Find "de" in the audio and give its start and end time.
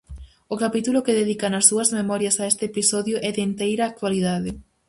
3.35-3.41